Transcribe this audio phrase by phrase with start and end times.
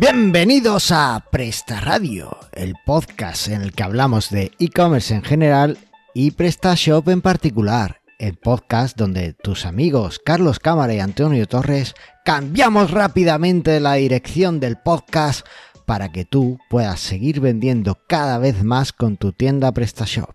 [0.00, 5.76] Bienvenidos a Presta Radio, el podcast en el que hablamos de e-commerce en general
[6.14, 8.00] y PrestaShop en particular.
[8.18, 11.94] El podcast donde tus amigos Carlos Cámara y Antonio Torres
[12.24, 15.46] cambiamos rápidamente la dirección del podcast
[15.84, 20.34] para que tú puedas seguir vendiendo cada vez más con tu tienda PrestaShop.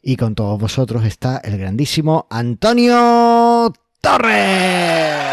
[0.00, 3.70] Y con todos vosotros está el grandísimo Antonio
[4.00, 5.25] Torres.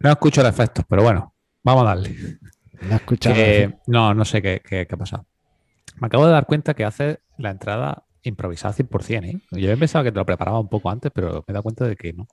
[0.00, 2.38] No escucho los efectos, pero bueno, vamos a darle.
[2.82, 5.26] No, Que- no, no sé qué, qué, qué ha pasado.
[5.98, 9.40] Me acabo de dar cuenta que hace la entrada improvisada 100%, ¿eh?
[9.52, 11.96] Yo pensado que te lo preparaba un poco antes, pero me he dado cuenta de
[11.96, 12.26] que no.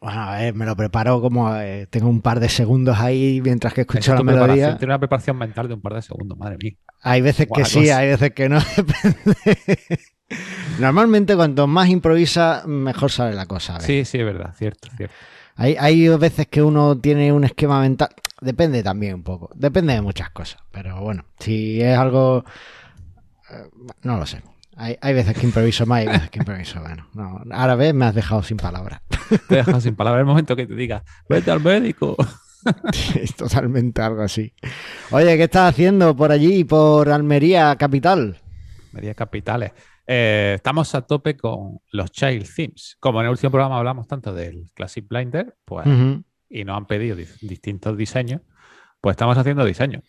[0.00, 3.72] Bueno, a ver, me lo preparo como eh, tengo un par de segundos ahí mientras
[3.72, 4.76] que escucho es la melodía.
[4.76, 6.72] Tiene una preparación mental de un par de segundos, madre mía.
[7.02, 7.98] Hay veces que sí, cosa.
[7.98, 8.58] hay veces que no.
[10.80, 13.78] Normalmente cuanto más improvisa, mejor sale la cosa.
[13.80, 15.14] Sí, sí, es verdad, cierto, cierto.
[15.62, 18.08] Hay, hay veces que uno tiene un esquema mental.
[18.40, 19.48] Depende también un poco.
[19.54, 20.60] Depende de muchas cosas.
[20.72, 22.44] Pero bueno, si es algo.
[23.48, 23.68] eh,
[24.02, 24.42] No lo sé.
[24.76, 27.06] Hay, hay veces que improviso más y hay veces que improviso menos.
[27.14, 29.02] No, ahora ves, me has dejado sin palabras.
[29.48, 32.16] Te dejas sin palabras el momento que te diga, vete al médico.
[33.20, 34.52] es totalmente algo así.
[35.12, 38.38] Oye, ¿qué estás haciendo por allí, por Almería capital?
[38.90, 39.70] Medidas capitales.
[40.06, 42.96] Eh, estamos a tope con los child themes.
[43.00, 45.86] Como en el último programa hablamos tanto del Classic Blinder, pues
[46.48, 48.40] y nos han pedido di- distintos diseños,
[49.00, 50.02] pues estamos haciendo diseños.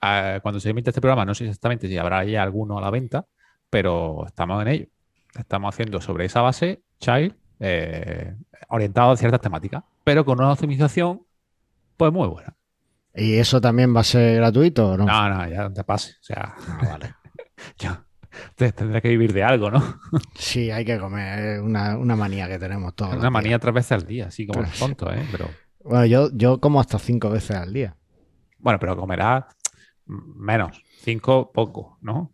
[0.00, 2.90] Ah, cuando se emite este programa, no sé exactamente si habrá ya alguno a la
[2.90, 3.26] venta,
[3.68, 4.86] pero estamos en ello.
[5.36, 8.34] Estamos haciendo sobre esa base Child eh,
[8.68, 11.22] orientado a ciertas temáticas, pero con una optimización
[11.96, 12.54] pues muy buena.
[13.14, 15.04] ¿Y eso también va a ser gratuito o no?
[15.06, 16.12] No, no, ya no te pase.
[16.20, 17.14] O sea, Ah, vale.
[17.78, 17.90] yo
[18.54, 19.82] te- tendré que vivir de algo, ¿no?
[20.34, 21.38] Sí, hay que comer.
[21.56, 23.16] Es una, una manía que tenemos todos.
[23.16, 23.60] Una manía días.
[23.60, 25.24] tres veces al día, así como Pues- tonto, ¿eh?
[25.30, 25.48] Pero
[25.84, 27.96] Bueno, yo, yo como hasta cinco veces al día.
[28.58, 29.44] bueno, pero comerás
[30.06, 32.32] menos, cinco poco, ¿no?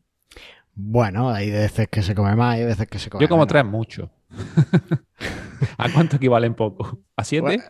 [0.77, 3.49] Bueno, hay veces que se come más, hay veces que se come Yo como menos.
[3.53, 4.11] tres mucho.
[5.79, 7.01] ¿A cuánto equivalen poco?
[7.17, 7.43] ¿A siete?
[7.43, 7.63] Bueno,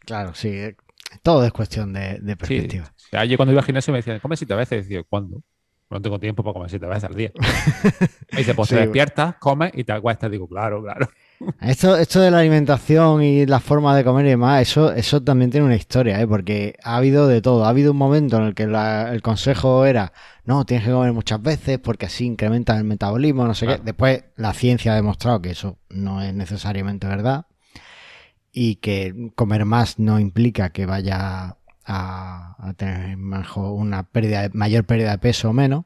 [0.00, 0.48] claro, sí.
[0.48, 0.76] eh,
[1.22, 2.36] Todo es cuestión de, de sí.
[2.36, 2.84] perspectiva.
[2.94, 4.78] O sea, yo cuando iba al gimnasio me decían, come siete veces.
[4.80, 5.42] Y decía, ¿cuándo?
[5.92, 7.30] No tengo tiempo para comer siete veces al día.
[8.32, 8.74] Me dice, pues Sí.
[8.74, 10.30] te despiertas, comes y te acuestas.
[10.30, 11.08] Digo, claro, claro.
[11.60, 15.50] Esto, esto de la alimentación y la forma de comer y demás, eso, eso también
[15.50, 16.26] tiene una historia, ¿eh?
[16.26, 17.64] porque ha habido de todo.
[17.64, 20.12] Ha habido un momento en el que la- el consejo era,
[20.44, 23.80] no, tienes que comer muchas veces porque así incrementas el metabolismo, no sé Claro.
[23.80, 23.86] qué.
[23.86, 27.46] Después la ciencia ha demostrado que eso no es necesariamente verdad
[28.52, 31.56] y que comer más no implica que vaya
[31.86, 35.84] a, a tener mejor- una pérdida mayor pérdida de peso o menos.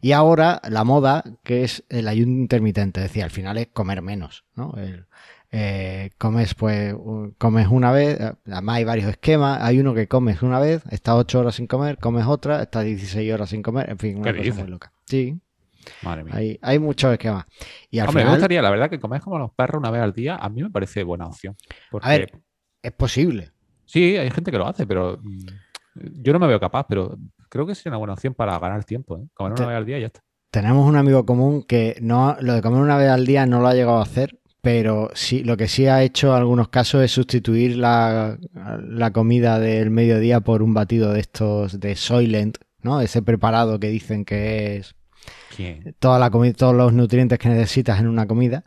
[0.00, 4.02] Y ahora la moda, que es el ayuno intermitente, es decir, al final es comer
[4.02, 4.74] menos, ¿no?
[4.76, 5.06] El,
[5.54, 6.94] eh, comes pues
[7.38, 11.40] comes una vez, además hay varios esquemas, hay uno que comes una vez, estás 8
[11.40, 14.60] horas sin comer, comes otra, estás 16 horas sin comer, en fin, una ¿Qué cosa
[14.62, 14.92] muy loca.
[15.06, 15.38] Sí,
[16.02, 16.34] Madre mía.
[16.36, 17.44] hay, hay muchos esquemas.
[17.90, 20.00] Y al Hombre, me final gustaría, la verdad, que comer como los perros una vez
[20.02, 21.56] al día, a mí me parece buena opción.
[21.90, 22.32] Porque, A ver.
[22.82, 23.50] es posible.
[23.92, 27.66] Sí, hay gente que lo hace, pero mm, yo no me veo capaz, pero creo
[27.66, 29.18] que sería una buena opción para ganar tiempo.
[29.18, 29.28] ¿eh?
[29.34, 30.20] Comer una vez al día y ya está.
[30.50, 33.68] Tenemos un amigo común que no lo de comer una vez al día no lo
[33.68, 37.10] ha llegado a hacer, pero sí, lo que sí ha hecho en algunos casos es
[37.10, 38.38] sustituir la,
[38.80, 43.00] la comida del mediodía por un batido de estos de Soylent, ¿no?
[43.00, 44.94] Ese preparado que dicen que es
[45.56, 45.94] ¿Quién?
[45.98, 48.64] toda la comida, todos los nutrientes que necesitas en una comida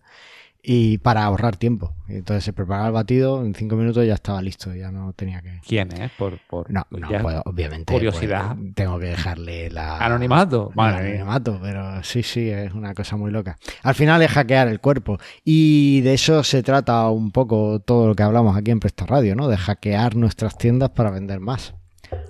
[0.68, 1.94] y para ahorrar tiempo.
[2.08, 5.60] Entonces se preparaba el batido, en cinco minutos ya estaba listo, ya no tenía que.
[5.68, 6.12] ¿Quién es?
[6.12, 7.92] Por, por No, no ya- puedo, obviamente.
[7.94, 8.56] curiosidad.
[8.56, 9.98] pues, tengo que dejarle la.
[9.98, 10.72] Anonimato.
[10.76, 10.88] mía.
[10.98, 13.58] anonimato, pero sí, sí, es una cosa muy loca.
[13.84, 15.18] Al final es hackear el cuerpo.
[15.44, 19.36] Y de eso se trata un poco todo lo que hablamos aquí en Presta Radio,
[19.36, 19.48] ¿no?
[19.48, 21.76] De hackear nuestras tiendas para vender más.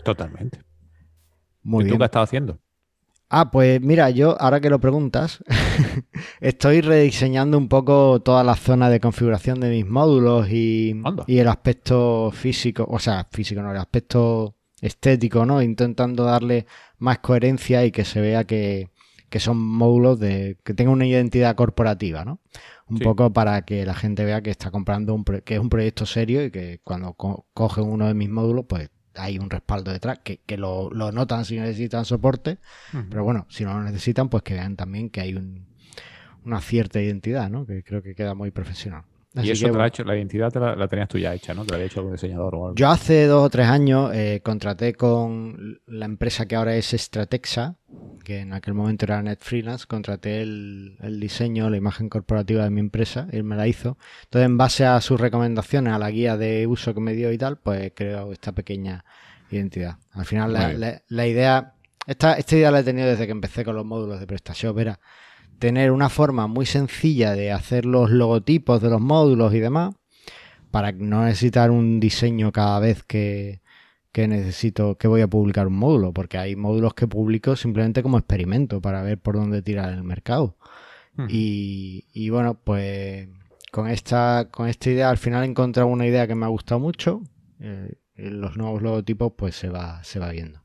[0.03, 0.59] Totalmente.
[1.63, 1.97] Muy ¿Y tú bien.
[1.99, 2.59] qué has estado haciendo?
[3.29, 5.43] Ah, pues mira, yo ahora que lo preguntas,
[6.41, 10.93] estoy rediseñando un poco toda la zona de configuración de mis módulos y,
[11.39, 15.61] el aspecto físico, o sea, físico no, el aspecto estético, ¿no?
[15.61, 16.65] Intentando darle
[16.99, 18.89] más coherencia y que se vea que,
[19.29, 22.39] que son módulos de que tengan una identidad corporativa, ¿no?
[22.87, 23.03] Un Sí.
[23.03, 26.45] poco para que la gente vea que está comprando un que es un proyecto serio
[26.45, 30.39] y que cuando co- cogen uno de mis módulos, pues hay un respaldo detrás, que,
[30.45, 32.57] que lo, lo notan si necesitan soporte,
[33.09, 35.65] pero bueno, si no lo necesitan, pues que vean también que hay un-
[36.45, 37.65] una cierta identidad, ¿no?
[37.65, 39.03] Que creo que queda muy profesional.
[39.35, 41.33] Así y eso que, te la, hecho, la identidad te la, la tenías tú ya
[41.33, 41.65] hecha, ¿no?
[41.65, 42.75] Te la había hecho algún diseñador o algo.
[42.75, 47.75] Yo hace dos o tres años eh, contraté con la empresa que ahora es Stratexa,
[48.23, 52.69] que en aquel momento era Net Freelance, contraté el, el, diseño, la imagen corporativa de
[52.69, 53.97] mi empresa, él me la hizo.
[54.23, 57.37] Entonces, en base a sus recomendaciones, a la guía de uso que me dio y
[57.37, 59.03] tal, pues creo esta pequeña
[59.51, 59.97] identidad.
[60.13, 61.73] Al final, la, la, la, idea,
[62.07, 64.99] esta, esta idea la he tenido desde que empecé con los módulos de PrestaShop, era
[65.59, 69.95] tener una forma muy sencilla de hacer los logotipos de los módulos y demás,
[70.71, 73.61] para no necesitar un diseño cada vez que,
[74.11, 78.17] que necesito, que voy a publicar un módulo, porque hay módulos que publico simplemente como
[78.17, 80.57] experimento para ver por dónde tirar el mercado.
[81.29, 83.29] Y, y, bueno, pues
[83.71, 86.81] con esta, con esta idea al final he encontrado una idea que me ha gustado
[86.81, 87.23] mucho.
[87.61, 90.61] Eh, los nuevos logotipos pues se va, se va viendo.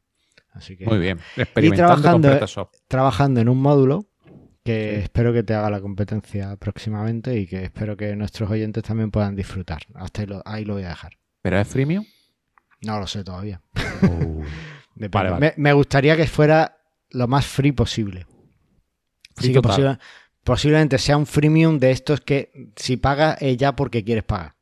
[0.53, 1.21] Así que, Muy bien,
[1.57, 2.37] y trabajando,
[2.89, 4.10] trabajando en un módulo
[4.65, 5.03] que sí.
[5.03, 9.37] espero que te haga la competencia próximamente y que espero que nuestros oyentes también puedan
[9.37, 9.83] disfrutar.
[9.95, 11.19] Hasta ahí lo, ahí lo voy a dejar.
[11.43, 12.05] ¿Pero es freemium?
[12.83, 13.61] No lo sé todavía.
[14.03, 14.43] Uh,
[15.11, 15.41] vale, vale.
[15.41, 16.79] Me, me, gustaría que fuera
[17.11, 18.27] lo más free posible.
[19.37, 19.99] Así que posible,
[20.45, 24.55] posiblemente sea un freemium de estos que si pagas es ya porque quieres pagar.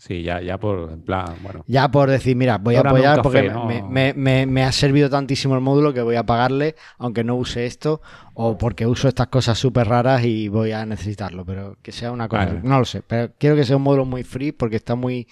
[0.00, 1.62] Sí, ya, ya por, en plan, bueno.
[1.66, 3.66] Ya por decir, mira, voy a apoyar café, porque ¿no?
[3.66, 7.66] me, me, me, ha servido tantísimo el módulo que voy a pagarle, aunque no use
[7.66, 8.00] esto,
[8.32, 12.28] o porque uso estas cosas súper raras y voy a necesitarlo, pero que sea una
[12.28, 12.60] cosa, vale.
[12.62, 15.28] no lo sé, pero quiero que sea un módulo muy free porque está muy,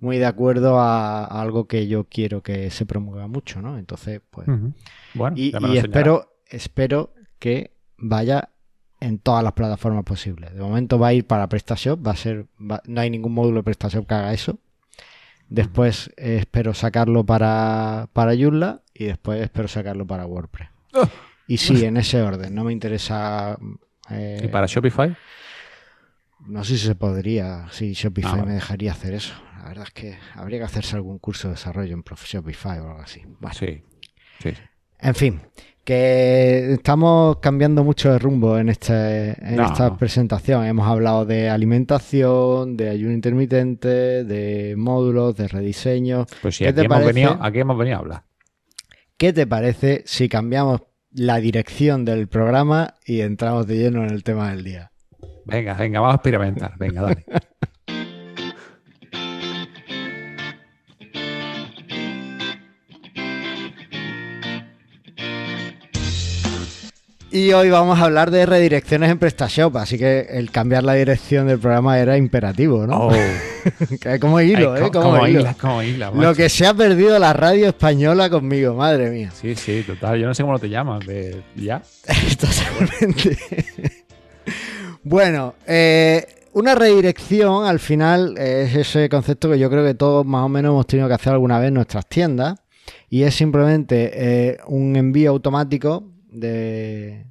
[0.00, 3.76] muy de acuerdo a, a algo que yo quiero que se promueva mucho, ¿no?
[3.76, 4.48] Entonces, pues...
[4.48, 4.72] Uh -huh.
[5.12, 8.48] Bueno, y, y espero, espero que vaya
[9.06, 10.52] en todas las plataformas posibles.
[10.52, 13.60] De momento va a ir para PrestaShop, va a ser, va, no hay ningún módulo
[13.60, 14.58] de PrestaShop que haga eso.
[15.48, 20.68] Después eh, espero sacarlo para, para Joomla y después espero sacarlo para WordPress.
[20.94, 21.08] Oh.
[21.46, 22.54] Y sí, en ese orden.
[22.54, 23.56] No me interesa.
[24.10, 25.16] Eh, ¿Y para Shopify?
[26.40, 29.34] No sé si se podría, si Shopify ah, me dejaría hacer eso.
[29.58, 33.02] La verdad es que habría que hacerse algún curso de desarrollo en Shopify o algo
[33.02, 33.22] así.
[33.40, 33.54] Vale.
[33.54, 33.82] Sí,
[34.40, 34.52] sí.
[35.00, 35.40] En fin,
[35.86, 39.66] que estamos cambiando mucho de rumbo en, este, en no.
[39.66, 40.64] esta presentación.
[40.64, 46.26] Hemos hablado de alimentación, de ayuno intermitente, de módulos, de rediseño.
[46.42, 48.22] Pues sí, aquí hemos, venido, aquí hemos venido a hablar.
[49.16, 50.82] ¿Qué te parece si cambiamos
[51.12, 54.90] la dirección del programa y entramos de lleno en el tema del día?
[55.44, 56.74] Venga, venga, vamos a experimentar.
[56.78, 57.24] Venga, dale.
[67.36, 71.46] Y hoy vamos a hablar de redirecciones en PrestaShop, así que el cambiar la dirección
[71.46, 73.08] del programa era imperativo, ¿no?
[73.08, 73.12] Oh.
[74.22, 74.90] como hilo, Ay, ¿eh?
[74.90, 75.40] Como, como hilo.
[75.40, 79.30] Isla, como isla, Lo que se ha perdido la radio española conmigo, madre mía.
[79.38, 80.18] Sí, sí, total.
[80.18, 81.42] Yo no sé cómo te llamas, de...
[81.56, 81.82] ¿ya?
[82.40, 83.36] Totalmente.
[85.02, 90.42] bueno, eh, una redirección al final es ese concepto que yo creo que todos más
[90.42, 92.54] o menos hemos tenido que hacer alguna vez en nuestras tiendas
[93.10, 97.26] y es simplemente eh, un envío automático de,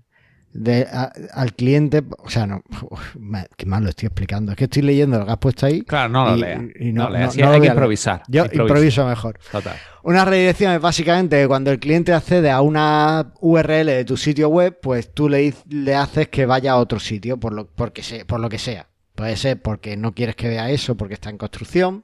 [0.51, 3.15] de a, al cliente, o sea, no, uf,
[3.57, 5.81] qué mal lo estoy explicando, es que estoy leyendo lo que has puesto ahí.
[5.83, 6.63] Claro, no lo leas.
[6.79, 7.37] Y no, no, leas.
[7.37, 8.23] no, no hay que improvisar.
[8.27, 9.37] Yo improviso mejor.
[9.51, 9.77] Total.
[10.03, 14.79] Una redirección es básicamente cuando el cliente accede a una URL de tu sitio web,
[14.81, 18.39] pues tú le, le haces que vaya a otro sitio por lo, porque se, por
[18.39, 18.87] lo que sea.
[19.15, 22.03] Puede ser porque no quieres que vea eso porque está en construcción.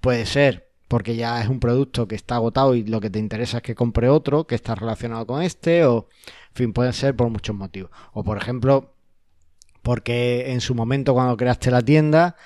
[0.00, 3.56] Puede ser porque ya es un producto que está agotado y lo que te interesa
[3.56, 6.06] es que compre otro que está relacionado con este o
[6.50, 7.90] en fin, pueden ser por muchos motivos.
[8.12, 8.94] O por ejemplo,
[9.82, 12.36] porque en su momento cuando creaste la tienda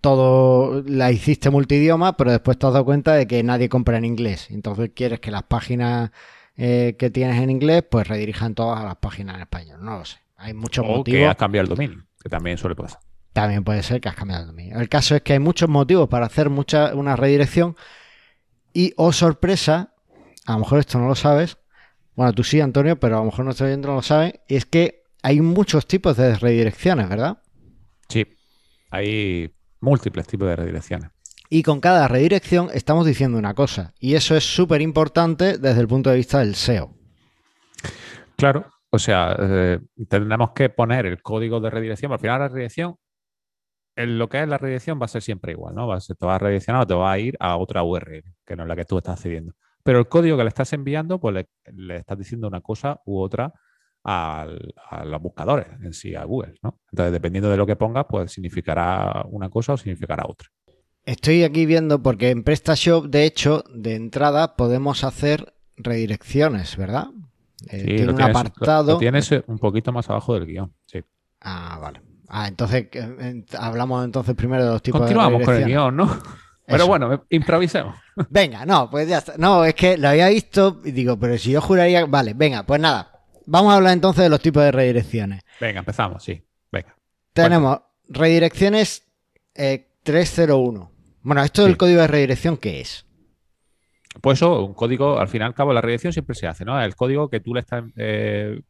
[0.00, 4.06] todo la hiciste multidioma, pero después te has dado cuenta de que nadie compra en
[4.06, 4.46] inglés.
[4.48, 6.12] Entonces quieres que las páginas
[6.56, 9.84] eh, que tienes en inglés pues redirijan todas a las páginas en español.
[9.84, 10.16] No lo sé.
[10.38, 11.18] Hay muchos o motivos.
[11.18, 13.00] que has cambiado el dominio, que también suele pasar.
[13.32, 14.78] También puede ser que has cambiado el dominio.
[14.78, 17.76] El caso es que hay muchos motivos para hacer mucha, una redirección
[18.74, 19.94] y, oh sorpresa,
[20.46, 21.58] a lo mejor esto no lo sabes,
[22.14, 24.66] bueno, tú sí, Antonio, pero a lo mejor nuestro oyente no lo sabe, y es
[24.66, 27.42] que hay muchos tipos de redirecciones, ¿verdad?
[28.08, 28.26] Sí,
[28.90, 31.10] hay múltiples tipos de redirecciones.
[31.48, 35.88] Y con cada redirección estamos diciendo una cosa, y eso es súper importante desde el
[35.88, 36.94] punto de vista del SEO.
[38.36, 42.12] Claro, o sea, eh, tendremos que poner el código de redirección.
[42.12, 42.96] Al final, la redirección
[43.96, 45.86] en lo que es la redirección va a ser siempre igual, ¿no?
[45.86, 48.24] Va a ser, te va a redireccionar o te va a ir a otra URL,
[48.44, 49.54] que no es la que tú estás accediendo.
[49.82, 53.20] Pero el código que le estás enviando, pues le, le estás diciendo una cosa u
[53.20, 53.52] otra
[54.04, 56.80] al, a los buscadores en sí, a Google, ¿no?
[56.90, 60.48] Entonces, dependiendo de lo que pongas, pues significará una cosa o significará otra.
[61.04, 67.08] Estoy aquí viendo porque en PrestaShop, de hecho, de entrada podemos hacer redirecciones, ¿verdad?
[67.68, 68.86] Eh, sí, tiene un tienes, apartado.
[68.86, 71.00] Lo, lo tienes un poquito más abajo del guion, sí.
[71.40, 72.02] Ah, vale.
[72.34, 72.88] Ah, entonces
[73.58, 76.18] hablamos entonces primero de los tipos Continuamos de con el guion, ¿no?
[76.66, 77.94] Pero bueno, improvisemos.
[78.30, 79.34] Venga, no, pues ya está.
[79.36, 82.06] No, es que lo había visto y digo, pero si yo juraría.
[82.06, 83.24] Vale, venga, pues nada.
[83.46, 85.42] vamos a hablar entonces de los tipos de redirecciones.
[85.60, 86.42] Venga, empezamos, sí.
[86.70, 86.94] Venga.
[87.32, 89.06] Tenemos redirecciones
[89.54, 90.92] eh, 301.
[91.22, 93.06] Bueno, esto del código de redirección, ¿qué es?
[94.20, 96.80] Pues eso, un código, al fin y al cabo, la redirección siempre se hace, ¿no?
[96.80, 98.60] El código que tú le estás eh,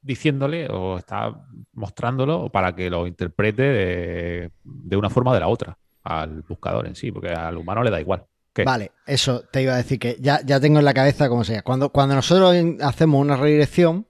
[0.00, 1.34] diciéndole o estás
[1.72, 6.86] mostrándolo para que lo interprete de, de una forma o de la otra al buscador
[6.86, 8.24] en sí, porque al humano le da igual.
[8.52, 8.64] ¿Qué?
[8.64, 11.62] Vale, eso te iba a decir que ya, ya tengo en la cabeza cómo sea.
[11.62, 14.06] Cuando, cuando nosotros hacemos una redirección,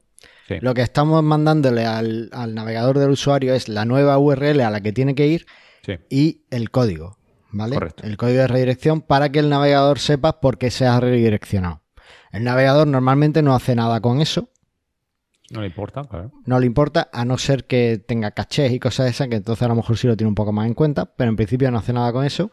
[0.48, 0.56] Sí.
[0.60, 4.80] lo que estamos mandándole al, al navegador del usuario es la nueva URL a la
[4.80, 5.46] que tiene que ir
[5.86, 5.94] Sí.
[6.10, 7.16] y el código,
[7.52, 7.74] ¿vale?
[7.74, 8.02] Correcto.
[8.04, 11.82] El código de redirección para que el navegador sepa por qué se ha redireccionado.
[12.32, 14.48] El navegador normalmente no hace nada con eso,
[15.52, 16.32] No le importa, claro.
[16.46, 19.62] no le importa, a no ser que tenga cachés y cosas de esas, que entonces
[19.62, 21.78] a lo mejor sí lo tiene un poco más en cuenta, pero en principio no
[21.78, 22.50] hace nada con eso.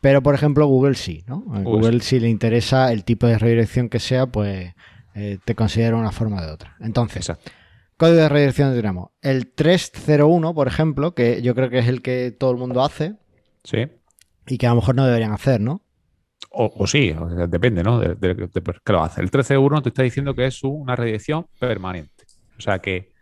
[0.00, 1.44] Pero, por ejemplo, Google sí, ¿no?
[1.52, 4.74] A Google si le interesa el tipo de redirección que sea, pues
[5.14, 6.76] eh, te considera una forma de otra.
[6.80, 7.50] Entonces, Exacto.
[7.96, 12.30] código de redirección tenemos el 301, por ejemplo, que yo creo que es el que
[12.30, 13.14] todo el mundo hace
[13.64, 13.86] Sí.
[14.46, 15.80] y que a lo mejor no deberían hacer, ¿no?
[16.50, 17.14] O, o sí,
[17.48, 17.98] depende, ¿no?
[17.98, 19.20] De, de- de qué lo hace.
[19.20, 22.15] El 13.1 te está diciendo que es una redirección permanente.
[22.58, 23.12] O sea que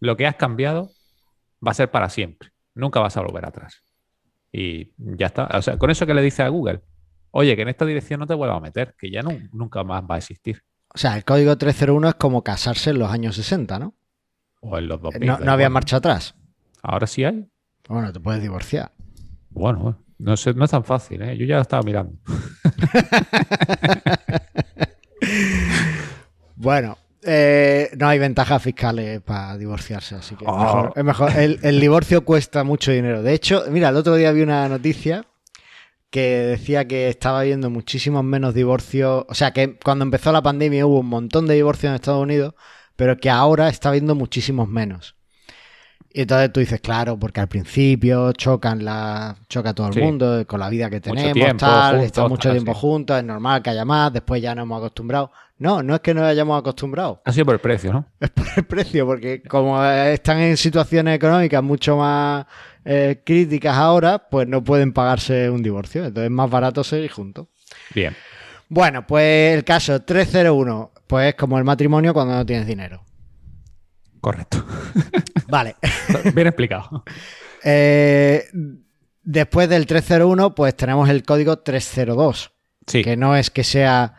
[0.00, 0.90] lo que has cambiado
[1.66, 2.50] va a ser para siempre.
[2.74, 3.82] Nunca vas a volver atrás.
[4.52, 5.44] Y ya está.
[5.54, 6.80] O sea, con eso que le dice a Google,
[7.30, 10.02] oye, que en esta dirección no te vuelvas a meter, que ya nu- nunca más
[10.02, 10.62] va a existir.
[10.92, 13.94] O sea, el código 301 es como casarse en los años 60, ¿no?
[14.60, 15.26] O en los 2000.
[15.26, 16.34] No, da no había marcha atrás.
[16.82, 17.46] Ahora sí hay.
[17.88, 18.92] Bueno, te puedes divorciar.
[19.50, 21.36] Bueno, no, sé, no es tan fácil, ¿eh?
[21.36, 22.14] Yo ya lo estaba mirando.
[26.56, 30.58] Bueno, eh, no hay ventajas fiscales para divorciarse, así que es Oh.
[30.58, 30.92] mejor.
[30.96, 31.30] es mejor.
[31.36, 33.22] El, el divorcio cuesta mucho dinero.
[33.22, 35.24] De hecho, mira, el otro día vi una noticia
[36.10, 39.24] que decía que estaba habiendo muchísimos menos divorcios.
[39.28, 42.54] O sea, que cuando empezó la pandemia hubo un montón de divorcios en Estados Unidos,
[42.96, 45.14] pero que ahora está habiendo muchísimos menos.
[46.12, 50.00] Y entonces tú dices, claro, porque al principio chocan la, choca todo el Sí.
[50.00, 53.62] mundo con la vida que tenemos, tiempo tal, juntos, está mucho tiempo juntos, es normal
[53.62, 55.30] que haya más, después ya nos hemos acostumbrado.
[55.58, 58.06] No, no es que nos hayamos acostumbrado, Ha sido por el precio, ¿no?
[58.18, 62.44] es por el precio, porque como eh, están en situaciones económicas mucho más
[62.84, 67.46] eh, críticas ahora, pues no pueden pagarse un divorcio, entonces es más barato seguir juntos.
[67.94, 68.16] Bien.
[68.68, 73.02] Bueno, pues el caso 301, pues es como el matrimonio cuando no tienes dinero.
[74.20, 74.64] Correcto.
[75.48, 75.76] Vale.
[76.34, 77.04] Bien explicado.
[77.64, 78.44] Eh,
[79.22, 82.52] después del 301, pues tenemos el código 302,
[82.86, 83.02] Sí.
[83.02, 84.14] que no es que sea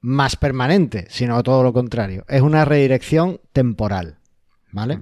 [0.00, 2.24] más permanente, sino todo lo contrario.
[2.28, 4.18] Es una redirección temporal,
[4.72, 4.98] ¿vale?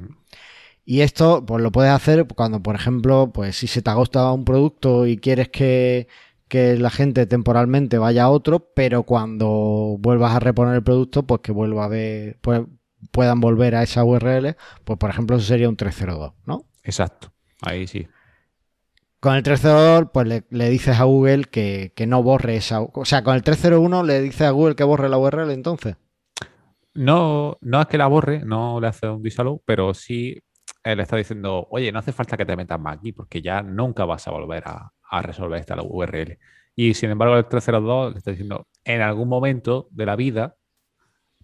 [0.84, 4.32] Y esto, pues lo puedes hacer cuando, por ejemplo, pues si se te ha gustado
[4.34, 6.08] un producto y quieres que,
[6.48, 11.42] que la gente temporalmente vaya a otro, pero cuando vuelvas a reponer el producto, pues
[11.42, 12.62] que vuelva a ver, pues
[13.10, 16.66] puedan volver a esa URL, pues por ejemplo eso sería un 302, ¿no?
[16.82, 17.32] Exacto.
[17.62, 18.06] Ahí sí.
[19.20, 22.80] Con el 302, pues le, le dices a Google que, que no borre esa.
[22.80, 25.96] O sea, con el 301 le dices a Google que borre la URL entonces.
[26.94, 30.40] No, no es que la borre, no le hace un disallow, pero sí
[30.84, 33.62] él le está diciendo, oye, no hace falta que te metas más aquí porque ya
[33.62, 36.38] nunca vas a volver a, a resolver esta URL.
[36.74, 40.56] Y sin embargo, el 302 le está diciendo, en algún momento de la vida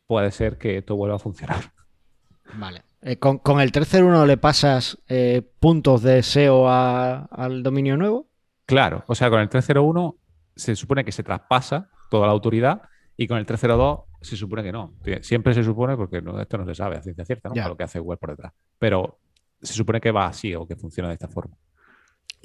[0.07, 1.73] puede ser que esto vuelva a funcionar.
[2.55, 2.83] Vale.
[3.03, 8.29] Eh, con, con el 301 le pasas eh, puntos de SEO a- al dominio nuevo.
[8.67, 10.17] Claro, o sea, con el 301
[10.57, 12.83] se supone que se traspasa toda la autoridad
[13.17, 14.95] y con el 302 se supone que no.
[15.21, 17.55] Siempre se supone, porque no- esto no se sabe a ciencia cierta, ¿no?
[17.55, 17.67] Ya.
[17.67, 18.53] A lo que hace Google por detrás.
[18.79, 19.19] Pero
[19.61, 21.57] se supone que va así o que funciona de esta forma.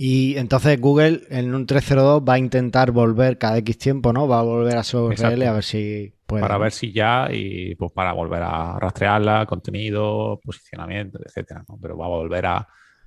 [0.01, 4.29] Y entonces Google en un 302 va a intentar volver cada X tiempo, ¿no?
[4.29, 6.41] Va a volver a su URL a ver si puede.
[6.41, 11.65] para ver si ya y pues para volver a rastrearla, contenido, posicionamiento, etcétera.
[11.67, 11.77] ¿no?
[11.81, 12.65] Pero va a volver a,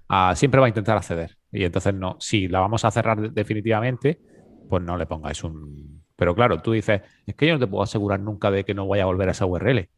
[0.08, 1.38] a- siempre va a intentar acceder.
[1.50, 4.20] Y entonces no, si la vamos a cerrar de- definitivamente,
[4.68, 6.02] pues no le pongáis un.
[6.14, 8.86] Pero claro, tú dices, es que yo no te puedo asegurar nunca de que no
[8.86, 9.88] vaya a volver a esa URL.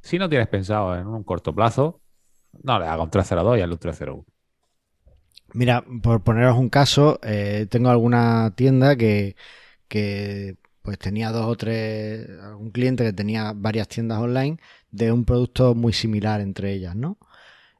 [0.00, 2.00] Si no tienes pensado en un corto plazo,
[2.62, 4.24] no le haga un 302 y hazle un 301.
[5.54, 9.34] Mira, por poneros un caso, eh, tengo alguna tienda que,
[9.88, 14.58] que pues tenía dos o tres, algún cliente que tenía varias tiendas online
[14.90, 17.18] de un producto muy similar entre ellas, ¿no?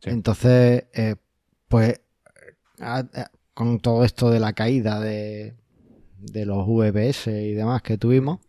[0.03, 0.11] Sí.
[0.11, 1.17] Entonces, eh,
[1.69, 2.01] pues
[2.81, 5.57] a- a- con todo esto de la caída de,
[6.19, 8.41] de los VPS y demás que tuvimos,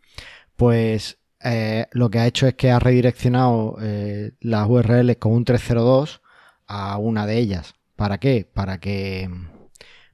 [0.56, 5.44] pues eh, lo que ha hecho es que ha redireccionado eh, las URLs con un
[5.46, 6.22] 302
[6.66, 7.74] a una de ellas.
[8.00, 8.48] ¿Para qué?
[8.50, 9.28] Para que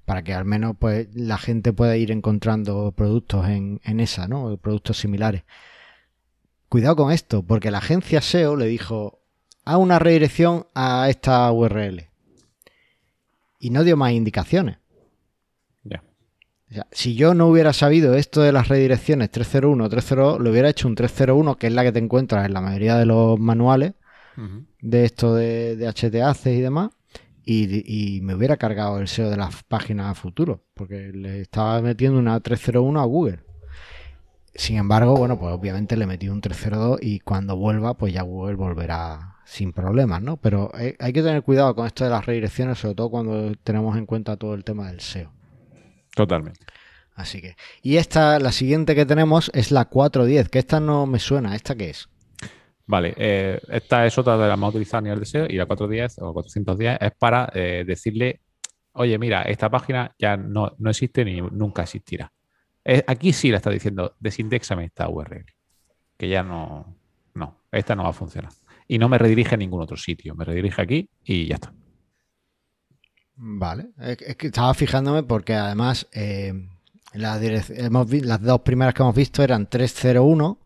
[0.05, 4.57] para que al menos pues la gente pueda ir encontrando productos en, en esa, ¿no?
[4.57, 5.45] Productos similares.
[6.69, 9.21] Cuidado con esto, porque la agencia SEO le dijo
[9.65, 12.09] a una redirección a esta URL.
[13.61, 14.79] Y no dio más indicaciones.
[15.85, 16.03] Ya.
[16.69, 20.71] O sea, si yo no hubiera sabido esto de las redirecciones 301 302, lo hubiera
[20.71, 23.93] hecho un 301, que es la que te encuentras en la mayoría de los manuales
[24.81, 26.91] de esto de, de HTAC y demás,
[27.47, 31.81] y, y me hubiera cargado el SEO de las páginas a futuro, porque le estaba
[31.81, 33.39] metiendo una 301 a Google.
[34.55, 38.57] Sin embargo, bueno, pues obviamente le metí un 302 y cuando vuelva, pues ya Google
[38.57, 40.39] volverá sin problemas, ¿no?
[40.39, 43.97] Pero eh, hay que tener cuidado con esto de las redirecciones, sobre todo cuando tenemos
[43.97, 45.33] en cuenta todo el tema del SEO.
[46.15, 46.67] Totalmente.
[47.15, 47.57] Así que.
[47.83, 51.55] Y esta, la siguiente que tenemos es la 410, que esta no me suena.
[51.55, 52.09] ¿Esta qué es?
[52.89, 55.67] Vale, eh, esta es otra de las más utilizadas a nivel de SEO y la
[55.67, 58.43] 410 o 410 es para eh, decirle,
[58.93, 62.33] oye, mira, esta página ya no, no existe ni nunca existirá.
[62.85, 65.47] Eh, aquí sí le está diciendo, desindexame esta URL,
[66.17, 66.97] que ya no,
[67.35, 68.53] no, esta no va a funcionar.
[68.87, 71.75] Y no me redirige a ningún otro sitio, me redirige aquí y ya está.
[73.35, 73.89] Vale.
[73.99, 76.09] Es, que estaba fijándome porque además
[77.15, 80.66] las dos primeras que hemos visto eran 301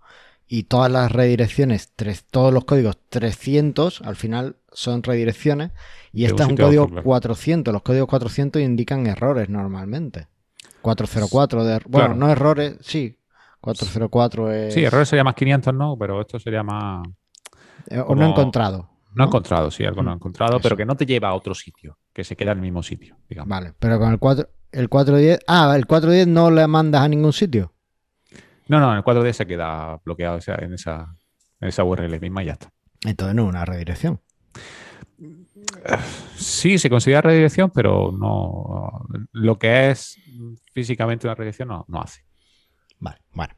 [0.53, 5.71] y todas las redirecciones, tres- todos los códigos 300 al final son redirecciones
[6.13, 7.05] y este es un código otro, claro.
[7.05, 7.73] 400.
[7.73, 10.27] Los códigos 400 indican errores normalmente.
[10.83, 11.77] 404 de...
[11.77, 12.15] er- Bueno, Claro.
[12.21, 13.17] no errores, sí.
[13.61, 14.75] 404 es...
[14.75, 15.97] Sí, errores sería más 500, ¿no?
[15.97, 17.07] Pero esto sería más...
[17.89, 18.91] eh, o no encontrado.
[19.15, 20.63] No he encontrado, sí, algo no he Mm, encontrado, eso.
[20.63, 23.17] pero que no te lleva a otro sitio, que se queda en el mismo sitio,
[23.29, 23.49] digamos.
[23.49, 24.49] Vale, pero con el 4...
[24.73, 25.41] El 410...
[25.47, 27.73] Ah, el 410 no le mandas a ningún sitio.
[28.71, 31.13] No, no, en el 4D se queda bloqueado o sea, en, esa,
[31.61, 32.73] en esa URL misma y ya está.
[33.05, 34.21] Entonces no es una redirección.
[36.37, 39.09] Sí, se considera redirección, pero no.
[39.33, 40.21] Lo que es
[40.73, 42.23] físicamente una redirección no, no hace.
[43.01, 43.55] Vale, bueno.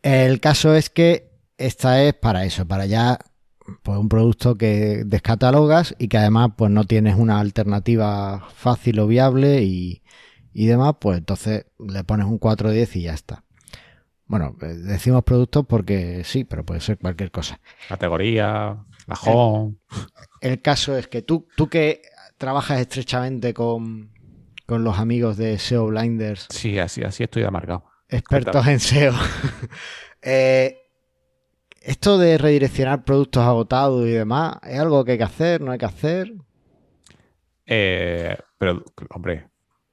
[0.00, 3.18] El caso es que esta es para eso, para ya
[3.82, 9.08] pues un producto que descatalogas y que además pues no tienes una alternativa fácil o
[9.08, 10.04] viable y,
[10.52, 13.42] y demás, pues entonces le pones un 410 y ya está.
[14.26, 17.60] Bueno, eh, decimos productos porque sí, pero puede ser cualquier cosa.
[17.88, 19.76] Categoría, la home.
[20.40, 22.02] El caso es que tú, tú que
[22.36, 24.10] trabajas estrechamente con,
[24.66, 27.84] con los amigos de SEO Blinders, Sí, así, así estoy amargado.
[28.08, 29.14] expertos en SEO.
[30.28, 30.76] Eh,
[31.82, 35.60] esto de redireccionar productos agotados y demás, ¿es algo que hay que hacer?
[35.60, 36.32] ¿No hay que hacer?
[37.66, 39.48] Eh, pero, hombre,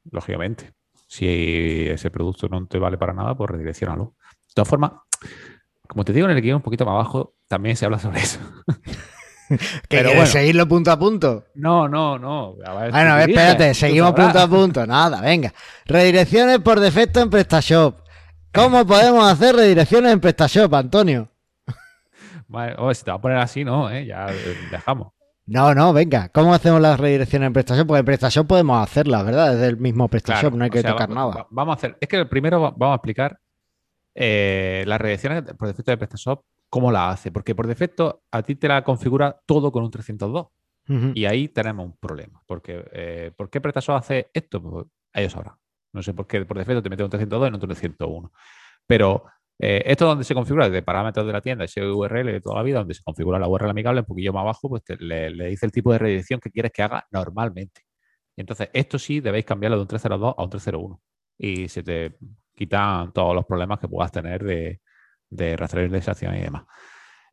[0.09, 0.73] lógicamente,
[1.07, 4.15] si ese producto no te vale para nada, pues redireccionalo.
[4.53, 4.91] De todas formas,
[5.87, 8.39] como te digo en el guion un poquito más abajo, también se habla sobre eso.
[9.49, 9.57] ¿Que
[9.89, 10.25] Pero bueno.
[10.25, 11.45] seguirlo punto a punto?
[11.55, 12.55] No, no, no.
[12.55, 14.85] Ver, Bueno, a ver, espérate, seguimos punto a punto.
[14.87, 15.53] Nada, venga.
[15.85, 17.99] Redirecciones por defecto en PrestaShop.
[18.53, 21.29] ¿Cómo podemos hacer redirecciones en PrestaShop, Antonio?
[22.47, 24.05] Vale, oh, si te va a poner así, no, ¿eh?
[24.05, 25.09] ya eh, dejamos.
[25.45, 26.29] No, no, venga.
[26.29, 27.87] ¿Cómo hacemos las redirecciones en PrestaShop?
[27.87, 29.51] Porque en PrestaShop podemos hacerlas, ¿verdad?
[29.53, 31.27] Desde el mismo PrestaShop, Claro, no hay que sea, tocar va- nada.
[31.35, 31.97] va- vamos a hacer.
[31.99, 33.39] Es que primero va- vamos a explicar
[34.15, 37.31] eh, las redirecciones por defecto de PrestaShop, cómo la hace.
[37.31, 40.47] Porque por defecto a ti te la configura todo con un 302.
[40.89, 41.11] Ujú.
[41.15, 42.41] Y ahí tenemos un problema.
[42.45, 44.61] Porque, eh, ¿Por qué PrestaShop hace esto?
[44.61, 45.55] Pues ellos sabrán.
[45.93, 48.31] No sé por qué por defecto te mete un 302 y no un 301.
[48.87, 49.23] Pero
[49.59, 52.63] eh, esto donde se configura desde parámetros de la tienda, ese URL de toda la
[52.63, 55.47] vida, donde se configura la URL amigable, un poquillo más abajo, pues te- le, le
[55.49, 57.81] dice el tipo de redirección que quieres que haga normalmente.
[58.35, 61.01] Y entonces, esto sí debéis cambiarlo de un 302 a un 301.
[61.37, 62.17] Y se te
[62.55, 64.81] quitan todos los problemas que puedas tener de,
[65.29, 66.65] de rastrerización y demás.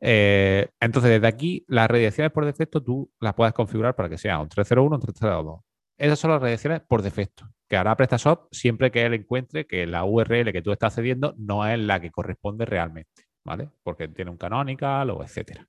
[0.01, 4.39] Eh, entonces, desde aquí, las redirecciones por defecto tú las puedes configurar para que sea
[4.39, 5.61] un 301 o un 302.
[5.99, 10.05] Esas son las redirecciones por defecto, que hará PrestaShop siempre que él encuentre que la
[10.05, 13.69] URL que tú estás cediendo no es la que corresponde realmente, ¿vale?
[13.83, 15.69] Porque tiene un canonical o etcétera.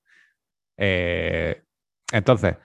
[0.77, 1.61] Eh,
[2.13, 2.55] entonces,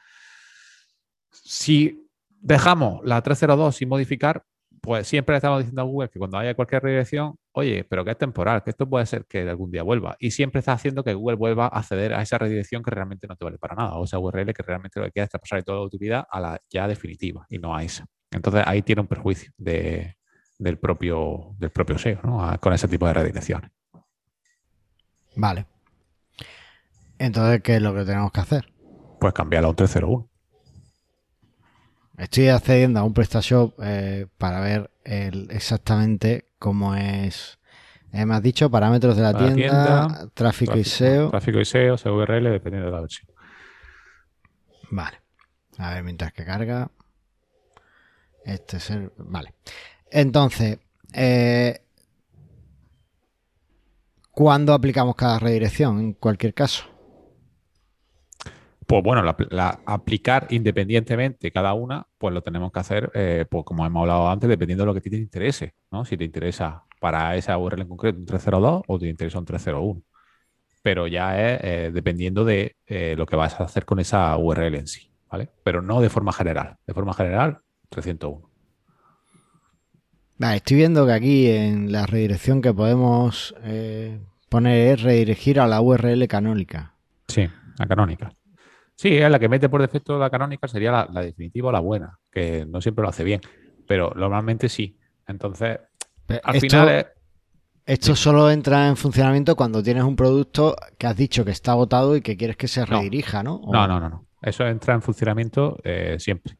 [1.30, 4.44] si dejamos la 302 sin modificar,
[4.86, 8.12] pues siempre le estamos diciendo a Google que cuando haya cualquier redirección, oye, pero que
[8.12, 10.16] es temporal, que esto puede ser que algún día vuelva.
[10.18, 13.36] Y siempre está haciendo que Google vuelva a acceder a esa redirección que realmente no
[13.36, 15.64] te vale para nada, o esa URL que realmente lo que quieres es traspasar de
[15.64, 18.06] toda la utilidad a la ya definitiva y no a esa.
[18.30, 20.16] Entonces ahí tiene un perjuicio de-
[20.58, 22.42] del, propio, del propio SEO, ¿no?
[22.42, 23.70] A- con ese tipo de redirecciones.
[25.36, 25.66] Vale.
[27.18, 28.72] Entonces, ¿qué es lo que tenemos que hacer?
[29.20, 30.28] Pues cambiarlo a un 301.
[32.18, 37.58] Estoy accediendo a un PrestaShop eh, para ver el- exactamente cómo es.
[38.12, 41.28] eh, me has dicho parámetros de la tienda, tienda, tráfico, y SEO.
[41.30, 43.28] Tráfico y SEO, SEO URL, dependiendo de la versión.
[44.90, 45.20] Vale.
[45.78, 46.90] A ver, mientras que carga.
[48.44, 49.12] Este es el.
[49.18, 49.52] Vale.
[50.10, 50.78] Entonces,
[51.12, 51.82] eh,
[54.30, 55.98] ¿cuándo aplicamos cada redirección?
[56.00, 56.84] En cualquier caso.
[59.02, 63.84] Pues bueno, la, aplicar independientemente cada una, pues lo tenemos que hacer, eh, pues como
[63.84, 66.06] hemos hablado antes, dependiendo de lo que te interese, ¿no?
[66.06, 70.02] Si te interesa para esa URL en concreto un 302 o te interesa un 301.
[70.82, 74.76] Pero ya es eh, dependiendo de eh, lo que vas a hacer con esa URL
[74.76, 75.50] en sí, ¿vale?
[75.62, 76.76] Pero no de forma general.
[76.86, 77.58] De forma general,
[77.90, 78.48] 301.
[80.38, 83.54] Vale, estoy viendo que aquí en la redirección que podemos
[84.48, 86.94] poner es redirigir a la URL canónica.
[87.28, 87.46] Sí,
[87.78, 88.32] la canónica.
[88.96, 92.18] Sí, es la que mete por defecto la canónica sería la, definitiva o la buena,
[92.32, 93.42] que no siempre lo hace bien,
[93.86, 94.98] pero normalmente sí.
[95.28, 95.78] Entonces,
[96.42, 97.06] al final
[97.84, 102.16] Esto solo entra en funcionamiento cuando tienes un producto que has dicho que está agotado
[102.16, 103.60] y que quieres que se redirija, ¿no?
[103.70, 104.26] No, no, no, no.
[104.40, 106.56] Eso entra en funcionamiento eh, siempre.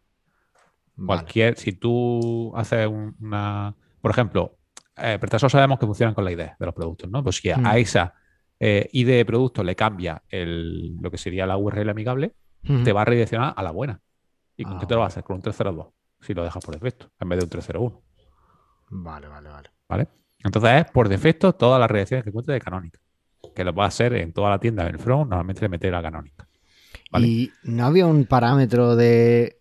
[0.95, 4.57] Cualquier, si tú haces una, por ejemplo,
[4.97, 5.19] eh,
[5.49, 7.23] sabemos que funcionan con la idea de los productos, ¿no?
[7.23, 7.77] Pues si a mm.
[7.77, 8.15] esa
[8.59, 12.33] eh, ID de producto le cambia el, lo que sería la URL amigable,
[12.83, 14.01] te va a redireccionar a la buena.
[14.57, 15.23] ¿Y con qué te lo va a hacer?
[15.23, 15.87] Con un 302,
[16.21, 18.03] si lo dejas por defecto, en vez de un 301.
[18.91, 19.71] Vale, vale, vale.
[19.89, 20.09] ¿Vale?
[20.43, 23.01] Entonces es por defecto todas las redirecciones que encuentres de canónica.
[23.55, 26.03] Que lo va a hacer en toda la tienda del front, normalmente le mete la
[26.03, 26.49] canónica.
[27.19, 29.61] ¿Y no había un parámetro de.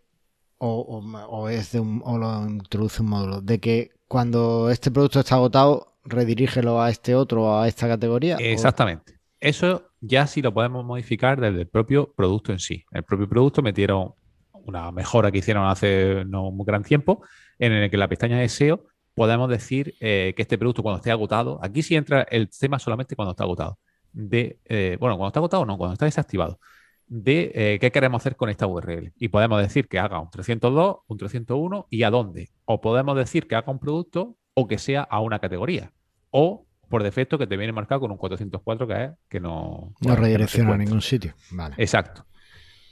[0.58, 5.36] O, es de un, o lo introduce un módulo, de que cuando este producto está
[5.36, 8.38] agotado, redirígelo a este otro a esta categoría.
[8.39, 9.20] Exactamente.
[9.39, 12.84] Eso ya sí lo podemos modificar desde el propio producto en sí.
[12.91, 14.13] El propio producto metieron
[14.52, 17.24] una mejora que hicieron hace no muy gran tiempo,
[17.60, 21.12] en el que la pestaña de SEO podemos decir eh, que este producto cuando esté
[21.12, 23.80] agotado, aquí sí entra el tema solamente cuando está agotado.
[24.12, 26.60] De, eh, bueno, cuando está agotado no, cuando está desactivado,
[27.08, 29.13] de eh, qué queremos hacer con esta URL.
[29.18, 32.50] Y podemos decir que haga un 302, un 301 y a dónde.
[32.65, 35.94] O podemos decir que haga un producto o que sea a una categoría.
[36.32, 39.94] O por defecto que te viene marcado con un 404 que es que no...
[40.02, 41.36] No redirecciona a ningún sitio.
[41.52, 41.76] Vale.
[41.78, 42.26] Exacto.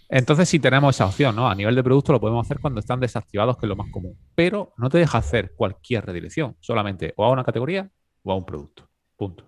[0.09, 1.49] Entonces, si tenemos esa opción, ¿no?
[1.49, 4.15] A nivel de producto lo podemos hacer cuando están desactivados, que es lo más común.
[4.35, 7.89] Pero no te deja hacer cualquier redirección, solamente o a una categoría
[8.21, 8.87] o a un producto.
[9.15, 9.47] Punto.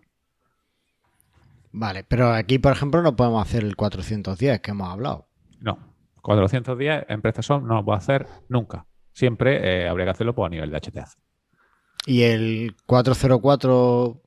[1.72, 5.28] Vale, pero aquí, por ejemplo, no podemos hacer el 410 que hemos hablado.
[5.60, 5.78] No,
[6.22, 8.88] 410 en PrestaShop no lo puedo hacer nunca.
[9.12, 11.10] Siempre eh, habría que hacerlo por a nivel de HTAC.
[12.06, 14.22] ¿Y el 404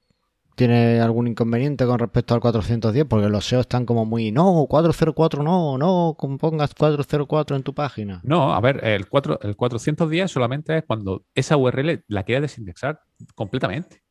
[0.57, 3.07] tiene algún inconveniente con respecto al 410?
[3.07, 8.21] Porque los SEO están como muy, no, 404 no, no, pongas 404 en tu página.
[8.25, 13.01] No, a ver, el, 4, el 410 solamente es cuando esa URL la quieres desindexar
[13.35, 14.03] completamente.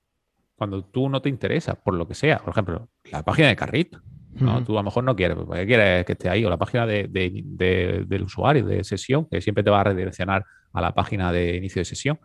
[0.56, 2.40] Cuando tú no te interesa, por lo que sea.
[2.40, 4.02] Por ejemplo, la página de carrito.
[4.40, 4.64] ¿no?
[4.64, 8.24] Tú a lo mejor no quieres, porque quieres que esté ahí, o la página del
[8.24, 11.86] usuario de sesión, que siempre te va a redireccionar a la página de inicio de
[11.86, 12.20] sesión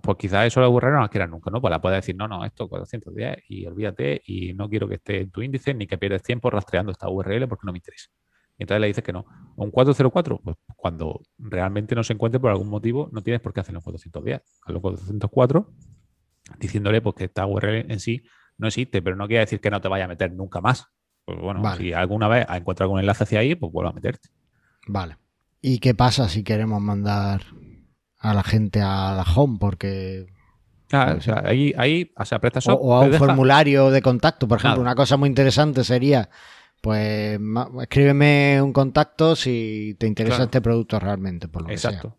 [0.00, 1.60] pues quizás eso la URL no la quieras nunca, ¿no?
[1.60, 5.20] Pues la puedes decir, no, no, esto 410 y olvídate y no quiero que esté
[5.20, 8.08] en tu índice ni que pierdas tiempo rastreando esta URL porque no me interesa.
[8.58, 9.26] Y entonces le dices que no.
[9.56, 13.60] Un 404, pues cuando realmente no se encuentre por algún motivo, no tienes por qué
[13.60, 14.42] hacerlo en 410.
[14.62, 15.72] Hazlo en 404,
[16.58, 18.22] diciéndole pues, que esta URL en sí
[18.58, 20.86] no existe, pero no quiere decir que no te vaya a meter nunca más.
[21.24, 24.28] Pues bueno, si alguna vez encuentras algún enlace hacia ahí, pues vuelve a meterte.
[24.86, 25.16] Vale.
[25.60, 27.42] ¿Y qué pasa si queremos mandar
[28.22, 30.26] a la gente a la home porque
[30.92, 34.94] o sea, ahí, ahí o sea, o, a un formulario de contacto, por ejemplo, una
[34.94, 36.28] cosa muy interesante sería
[36.82, 37.38] pues
[37.80, 42.18] escríbeme un contacto si te interesa este producto realmente, por lo Exacto.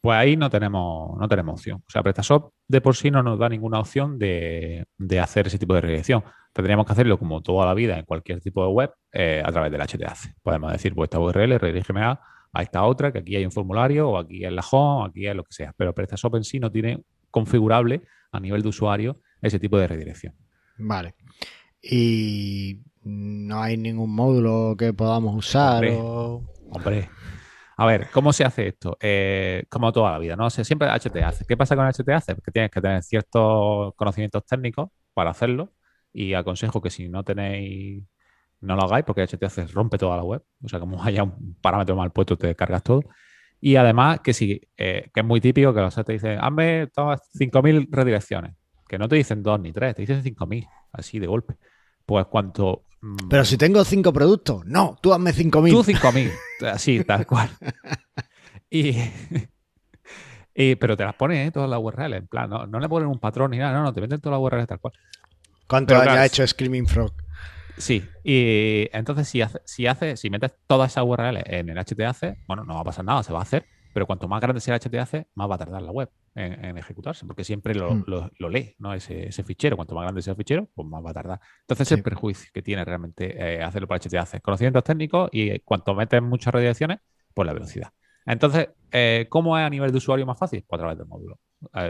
[0.00, 1.78] Pues ahí no tenemos, no tenemos opción.
[1.78, 4.86] O sea, PrestaShop de por sí no nos da ninguna opción de,
[5.20, 6.22] hacer ese tipo de redirección.
[6.52, 9.72] Tendríamos que hacerlo como toda la vida en cualquier tipo de web eh, a través
[9.72, 10.34] del HTAC.
[10.42, 12.20] Podemos decir, pues esta URL, redirígeme a
[12.54, 15.34] a esta otra, que aquí hay un formulario, o aquí es la home, aquí es
[15.34, 15.74] lo que sea.
[15.76, 20.34] Pero PrestaShop en sí no tiene configurable a nivel de usuario ese tipo de redirección.
[20.78, 21.14] Vale.
[21.82, 25.84] Y no hay ningún módulo que podamos usar.
[26.70, 27.10] Hombre,
[27.76, 28.96] A ver, ¿cómo se hace esto?
[29.00, 30.48] Eh, como toda la vida, ¿no?
[30.48, 31.46] siempre HTAC.
[31.46, 32.40] ¿Qué pasa con HTAC?
[32.42, 35.72] Que tienes que tener ciertos conocimientos técnicos para hacerlo
[36.12, 38.04] y aconsejo que si no tenéis
[38.64, 40.42] no lo hagáis porque HTTP rompe toda la web.
[40.62, 43.02] O sea, como haya un parámetro mal puesto, te cargas todo.
[43.60, 47.20] Y además, que sí, eh, que es muy típico que los te dicen, hazme todas
[47.34, 48.54] 5.000 redirecciones.
[48.86, 51.56] Que no te dicen dos ni tres, te dicen 5.000, así de golpe.
[52.04, 52.84] Pues cuanto.
[53.00, 55.70] Mm, pero si tengo cinco productos, no, tú hazme 5.000.
[55.70, 56.30] Tú 5.000,
[56.70, 57.48] así, tal cual.
[58.68, 58.92] y,
[60.78, 61.50] pero te las pones, ¿eh?
[61.50, 64.02] todas las URLs, en plan, no, le ponen un patrón ni nada, no, no, te
[64.02, 64.92] meten todas las URLs tal cual.
[65.66, 67.23] ¿Cuánto haya hecho Screaming Frog?
[67.76, 72.38] Sí, y entonces si hace, si hace, si metes toda esa URL en el HTAC,
[72.46, 74.74] bueno, no va a pasar nada, se va a hacer, Pero cuanto más grande sea
[74.74, 78.04] el HTAC, más va a tardar la web en, ejecutarse, porque siempre lo, Mm.
[78.08, 78.92] lo- lo lee, ¿no?
[78.92, 79.76] Ese, ese fichero.
[79.76, 81.40] Cuanto más grande sea el fichero, pues más va a tardar.
[81.60, 82.02] Entonces, el Sí.
[82.02, 84.40] perjuicio que tiene realmente eh, hacerlo para HTAC.
[84.42, 86.98] Conocimientos técnicos y eh, cuanto metes muchas redirecciones,
[87.34, 87.92] pues la velocidad.
[88.26, 90.64] Entonces, eh, ¿cómo es a nivel de usuario más fácil?
[90.66, 91.38] Pues a través del módulo.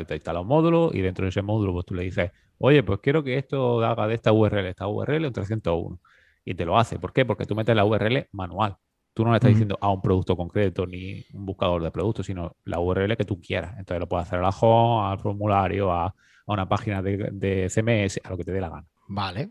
[0.07, 3.01] Te instala un módulo y dentro de ese módulo pues tú le dices, oye, pues
[3.01, 6.01] quiero que esto haga de esta URL, esta URL un 301.
[6.45, 6.99] Y te lo hace.
[6.99, 7.25] ¿Por qué?
[7.25, 8.77] Porque tú metes la URL manual.
[9.15, 12.57] Tú no le estás diciendo a un producto concreto ni un buscador de productos, sino
[12.65, 13.79] la URL que tú quieras.
[13.79, 16.15] Entonces lo puedes hacer a la home, al formulario, a, a
[16.53, 18.87] una página de, de CMS, a lo que te dé la gana.
[19.09, 19.51] Vale.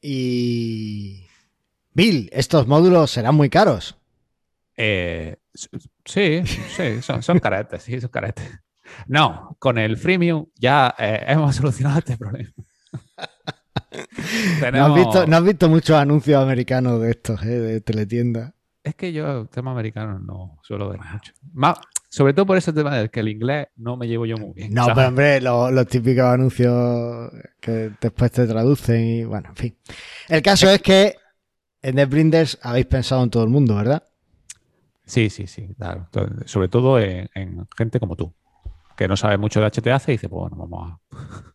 [0.00, 1.24] Y...
[1.92, 3.96] Bill, estos módulos serán muy caros.
[4.76, 5.36] Eh,
[6.04, 8.50] sí, sí, son, son caretes, sí, son caretes.
[9.06, 12.50] No, con el freemium ya eh, hemos solucionado este problema.
[14.72, 18.54] ¿No has, visto, no has visto muchos anuncios americanos de estos, eh, de teletienda?
[18.82, 21.32] Es que yo temas americanos no suelo ver mucho.
[21.52, 21.76] Más,
[22.08, 24.72] sobre todo por ese tema del que el inglés no me llevo yo muy bien.
[24.74, 24.94] No, ¿sabes?
[24.96, 27.30] pero hombre, lo- los típicos anuncios
[27.60, 29.78] que después te traducen y bueno, en fin.
[30.28, 31.16] El caso es que
[31.82, 34.02] en NetBlinders habéis pensado en todo el mundo, ¿verdad?
[35.06, 36.08] Sí, sí, sí, claro.
[36.46, 38.34] Sobre todo en, en gente como tú,
[38.96, 41.54] que no sabe mucho de HTAC y dice, pues bueno, vamos a...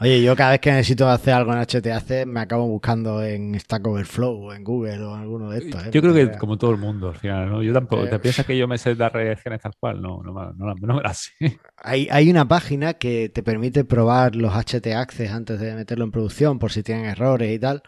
[0.00, 3.84] Oye, yo cada vez que necesito hacer algo en HTAC me acabo buscando en Stack
[3.84, 5.86] Overflow o en Google o en alguno de estos.
[5.86, 5.90] ¿eh?
[5.92, 7.62] Yo creo que como todo el mundo al final, ¿no?
[7.64, 10.00] Yo tampoco, ¿te piensas que yo me sé dar redirecciones tal cual?
[10.00, 11.58] No, no, no, no me las sé.
[11.76, 16.12] Hay, hay una página que te permite probar los HT Access antes de meterlo en
[16.12, 17.82] producción por si tienen errores y tal.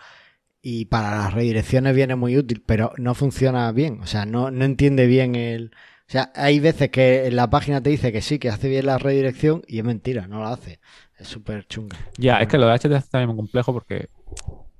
[0.63, 4.01] Y para las redirecciones viene muy útil, pero no funciona bien.
[4.03, 5.71] O sea, no, no entiende bien el.
[6.11, 8.85] O sea, hay veces que en la página te dice que sí, que hace bien
[8.85, 10.81] la redirección y es mentira, no la hace.
[11.17, 11.97] Es súper chunga.
[12.19, 14.09] Ya, es que lo de HTTP es también muy complejo porque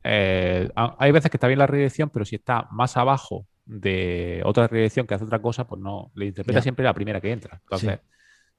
[0.03, 4.43] eh, ha- hay veces que está bien la redirección, pero si está más abajo de
[4.45, 6.63] otra redirección que hace otra cosa, pues no, le interpreta Ya.
[6.63, 7.61] siempre la primera que entra.
[7.63, 8.01] Entonces,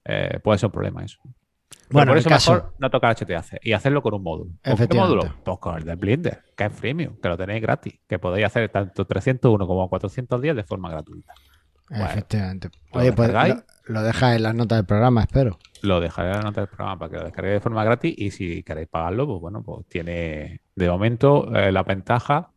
[0.06, 1.20] eh, puede ser un problema eso.
[1.24, 1.34] Pero
[1.90, 4.52] Bueno, por eso caso- mejor no tocar HTAC y hacerlo con un módulo.
[4.52, 5.16] ¿Con qué Efectivamente.
[5.18, 5.36] módulo?
[5.44, 8.70] Pues con el de Blender, que es freemium, que lo tenéis gratis, que podéis hacer
[8.70, 11.34] tanto 301 como 410 de forma gratuita.
[11.92, 12.70] Efectivamente.
[12.94, 15.60] ¿lo Oye, pues lo, lo en las notas del programa, espero.
[15.82, 18.32] Lo dejaré en la nota del programa para que lo descarguéis de forma gratis y
[18.32, 22.52] si queréis pagarlo, pues bueno, pues tiene, de momento, eh, la ventaja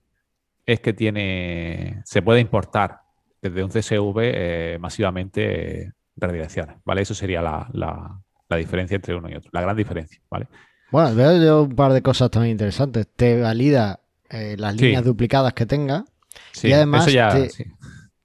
[0.67, 3.01] es que tiene, se puede importar
[3.43, 7.03] desde un CSV eh, masivamente eh, redirecciones, ¿vale?
[7.03, 10.47] Eso sería la, la- la diferencia entre uno y otro, la gran diferencia, ¿vale?
[10.91, 13.09] Bueno, veo yo un par de cosas también interesantes.
[13.17, 14.83] Te valida eh, las Sí.
[14.85, 16.05] líneas duplicadas que tenga,
[16.53, 17.65] Sí, Y además eso ya, te- sí.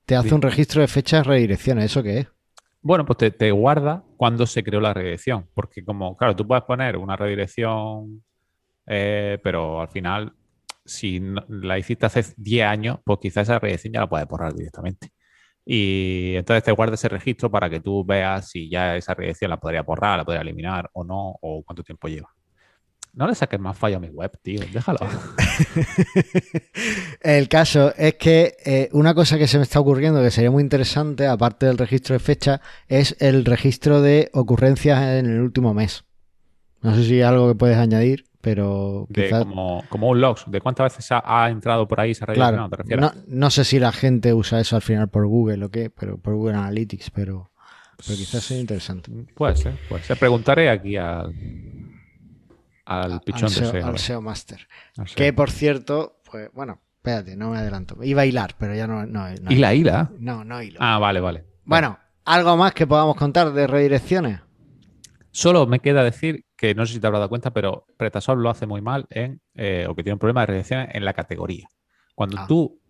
[0.09, 1.85] Te hace un registro de fechas redirecciones.
[1.85, 2.27] ¿Eso qué es?
[2.81, 6.63] Bueno, pues te, te guarda cuando se creó la redirección, porque como, claro, tú puedes
[6.63, 8.23] poner una redirección,
[8.87, 10.33] eh, pero al final,
[10.85, 14.53] si no- la hiciste hace 10 años, pues quizás esa redirección ya la puedes borrar
[14.55, 15.11] directamente.
[15.65, 19.59] Y entonces te guarda ese registro para que tú veas si ya esa redirección la
[19.59, 22.29] podría borrar, la podría eliminar o no, o cuánto tiempo lleva.
[23.13, 24.99] No le saques más fallo a mi web, tío, déjalo.
[27.21, 30.63] El caso es que eh, una cosa que se me está ocurriendo que sería muy
[30.63, 36.05] interesante, aparte del registro de fecha, es el registro de ocurrencias en el último mes.
[36.81, 39.43] No sé si es algo que puedes añadir, pero quizás...
[39.43, 42.83] como, como un logs, de cuántas veces ha, ha entrado por ahí esa redirección, Claro,
[42.85, 45.89] ¿te no, no sé si la gente usa eso al final por Google o qué,
[45.89, 47.51] pero por Google Analytics, pero,
[47.97, 49.11] pero quizás sea interesante.
[49.35, 50.17] Puede ser, puede ser.
[50.17, 51.33] Preguntaré aquí al,
[52.89, 53.85] al pichón de SEO, SEO.
[53.87, 54.67] al SEO Master.
[54.97, 55.15] al SEO.
[55.15, 57.97] Que por cierto, pues bueno, espérate, no me adelanto.
[58.03, 59.05] Iba a hilar, pero ya no.
[59.05, 60.11] no, no ¿Y la hila?
[60.19, 60.79] No, no hilo.
[60.81, 61.45] Ah, vale, vale.
[61.65, 64.41] Bueno, ¿algo más que podamos contar de redirecciones?
[65.31, 68.49] Solo me queda decir que no sé si te habrás dado cuenta, pero Pretasol lo
[68.49, 71.67] hace muy mal en, eh, o que tiene un problema de redirecciones en la categoría.
[72.15, 72.45] Cuando Ah.
[72.47, 72.81] tú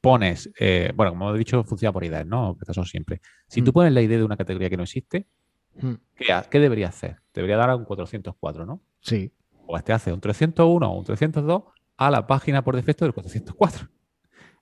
[0.00, 2.54] pones, eh, bueno, como he dicho, funciona por ideas, ¿no?
[2.56, 3.20] Pretasol siempre.
[3.48, 3.64] Si Mm.
[3.64, 5.26] tú pones la idea de una categoría que no existe,
[5.80, 7.20] Hmm, ¿qué, debería hacer?
[7.32, 8.82] Debería dar a un 404, ¿no?
[9.00, 9.32] Sí.
[9.66, 11.62] Pues te hace un 301 o un 302
[11.96, 13.88] a la página por defecto del 404.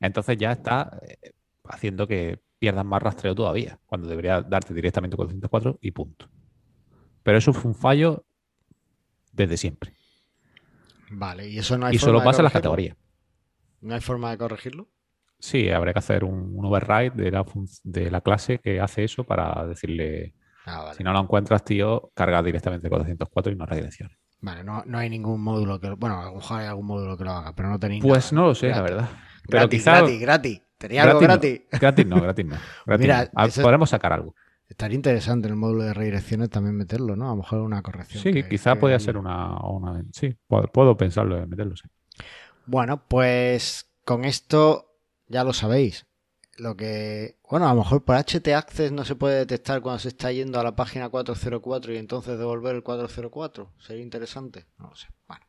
[0.01, 1.33] Entonces ya está eh,
[1.65, 6.29] haciendo que pierdas más rastreo todavía, cuando debería darte directamente 404 y punto.
[7.23, 8.25] Pero eso fue un fallo
[9.33, 9.95] desde siempre.
[11.11, 12.97] Vale, y eso no hay Y forma solo pasa en las categorías.
[13.81, 14.89] ¿No hay forma de corregirlo?
[15.39, 17.45] Sí, habría que hacer un, un override de la,
[17.85, 20.35] de la clase que hace eso para decirle,
[20.67, 20.97] Ah, vale.
[20.97, 24.19] si no lo encuentras, tío, carga directamente 404 y no redirecciones.
[24.41, 25.91] Vale, no, no hay ningún módulo que.
[25.91, 28.03] Bueno, a lo mejor hay algún módulo que lo haga, pero no tenéis.
[28.05, 28.43] Pues nada.
[28.43, 28.95] no lo sé, la Gratis.
[28.97, 29.09] verdad.
[29.49, 30.63] Pero Gratis, quizá gratis, gratis.
[30.79, 31.81] Tenía algo Gratis gratis.
[31.81, 32.57] gratis no, gratis no.
[32.87, 33.31] Gratis Mira, no.
[33.35, 34.35] Ah, eso- Podremos sacar algo.
[34.69, 37.27] Estaría interesante en el módulo de redirecciones también meterlo, ¿no?
[37.27, 38.21] A lo mejor una corrección.
[38.23, 41.89] Sí, que- quizá que podría ser una, una- Sí, puedo, puedo pensarlo en meterlo, sí.
[42.67, 44.93] Bueno, pues con esto
[45.29, 46.07] ya lo sabéis.
[46.59, 50.09] Lo que, bueno, a lo mejor por HT Access no se puede detectar cuando se
[50.09, 53.73] está yendo a la página 404 y entonces devolver el 404.
[53.79, 54.67] Sería interesante.
[54.79, 55.09] No lo sé.
[55.29, 55.45] Bueno.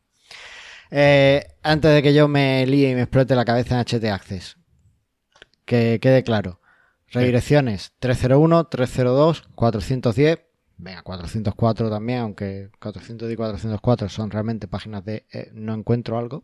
[0.92, 4.58] Eh, antes de que yo me líe y me explote la cabeza en HT Access,
[5.66, 6.60] que quede claro.
[7.10, 10.40] Redirecciones 301, 302, 410,
[10.78, 16.44] venga, 404 también, aunque 400 y 404 son realmente páginas de eh, no encuentro algo.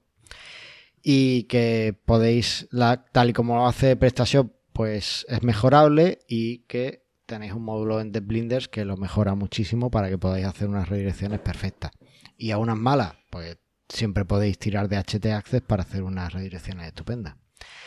[1.04, 7.04] Y que podéis, la, tal y como lo hace PrestaShop, pues es mejorable y que
[7.26, 11.40] tenéis un módulo en Blinders que lo mejora muchísimo para que podáis hacer unas redirecciones
[11.40, 11.92] perfectas.
[12.38, 13.58] Y a unas malas, pues
[13.90, 17.36] siempre podéis tirar de HT Access para hacer unas redirecciones estupendas.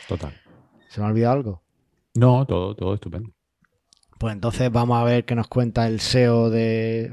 [0.07, 0.33] Total.
[0.89, 1.63] ¿Se me ha olvidado algo?
[2.15, 3.31] No, todo, todo estupendo.
[4.17, 7.11] Pues entonces vamos a ver qué nos cuenta el SEO de.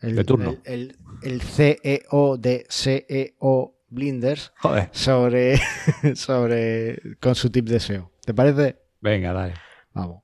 [0.00, 0.56] El, De turno.
[0.64, 4.88] El, el CEO de CEO Blinders Joder.
[4.92, 5.60] sobre,
[6.14, 7.00] sobre.
[7.20, 8.12] con su tip de SEO.
[8.24, 8.76] ¿Te parece?
[9.00, 9.54] Venga, dale.
[9.92, 10.22] Vamos.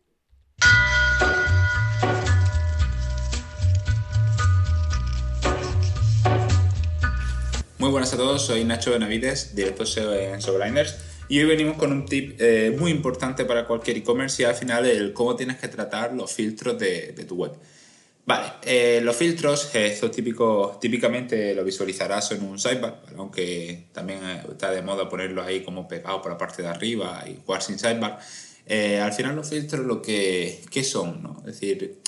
[7.79, 11.91] Muy buenas a todos, soy Nacho Benavides, director SEO en Sobliners y hoy venimos con
[11.93, 15.67] un tip eh, muy importante para cualquier e-commerce y al final el cómo tienes que
[15.67, 17.53] tratar los filtros de, de tu web.
[18.25, 24.21] Vale, eh, los filtros, eh, esto típico, típicamente lo visualizarás en un sidebar, aunque también
[24.23, 27.63] eh, está de moda ponerlos ahí como pegados por la parte de arriba y jugar
[27.63, 28.21] sin sidebar.
[28.69, 31.39] Al final los filtros lo que ¿qué son, ¿no?
[31.41, 32.01] Es decir,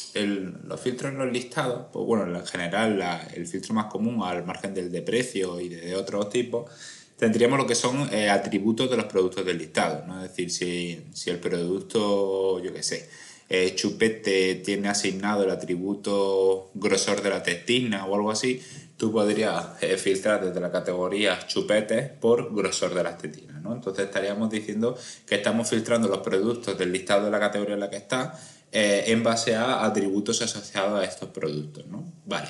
[0.64, 4.72] los filtros en los listados, pues bueno, en general el filtro más común al margen
[4.72, 6.70] del de precio y de, otros tipos,
[7.18, 10.24] tendríamos lo que son atributos de los productos del listado, ¿no?
[10.24, 13.10] Es decir, si, si el producto, yo qué sé,
[13.48, 18.62] eh, chupete tiene asignado el atributo grosor de la testina o algo así,
[18.96, 23.74] tú podrías eh, filtrar desde la categoría chupetes por grosor de las tetinas, ¿no?
[23.74, 27.90] Entonces estaríamos diciendo que estamos filtrando los productos del listado de la categoría en la
[27.90, 28.38] que está
[28.72, 32.04] eh, en base a atributos asociados a estos productos, ¿no?
[32.24, 32.48] Vale.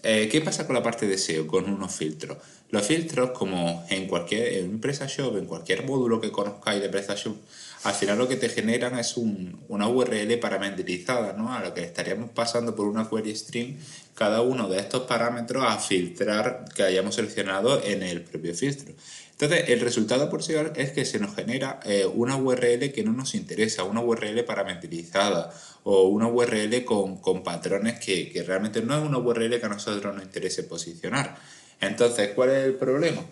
[0.00, 2.38] ¿Qué pasa con la parte de SEO, con unos filtros?
[2.70, 7.36] Los filtros, como en cualquier en PrestaShop, en cualquier módulo que conozcáis de PrestaShop,
[7.88, 11.52] al final lo que te generan es un- una URL parametrizada, ¿no?
[11.52, 13.76] A la que estaríamos pasando por una query string
[14.14, 18.92] cada uno de estos parámetros a filtrar que hayamos seleccionado en el propio filtro.
[19.32, 23.12] Entonces, el resultado por sí es que se nos genera eh, una URL que no
[23.12, 25.52] nos interesa, una URL parametrizada
[25.84, 29.68] o una URL con, con patrones que, que realmente no es una URL que a
[29.68, 31.36] nosotros nos interese posicionar.
[31.80, 33.22] Entonces, ¿cuál es el problema?